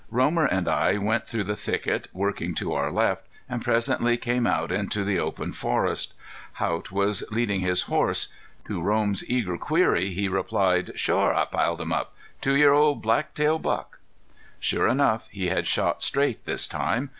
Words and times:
Romer 0.09 0.45
and 0.45 0.67
I 0.67 0.97
went 0.97 1.27
through 1.27 1.43
the 1.43 1.55
thicket, 1.55 2.07
working 2.11 2.55
to 2.55 2.73
our 2.73 2.91
left, 2.91 3.27
and 3.47 3.61
presently 3.63 4.17
came 4.17 4.47
out 4.47 4.71
into 4.71 5.03
the 5.03 5.19
open 5.19 5.53
forest. 5.53 6.15
Haught 6.53 6.91
was 6.91 7.23
leading 7.29 7.59
his 7.59 7.83
horse. 7.83 8.27
To 8.65 8.81
Romer's 8.81 9.23
eager 9.29 9.59
query 9.59 10.09
he 10.09 10.27
replied: 10.27 10.93
"Shore, 10.97 11.35
I 11.35 11.45
piled 11.45 11.81
him 11.81 11.93
up. 11.93 12.15
Two 12.41 12.55
year 12.55 12.73
old 12.73 13.03
black 13.03 13.35
tail 13.35 13.59
buck." 13.59 13.99
Sure 14.59 14.87
enough 14.87 15.27
he 15.31 15.49
had 15.49 15.67
shot 15.67 16.01
straight 16.01 16.45
this 16.47 16.67
time. 16.67 17.09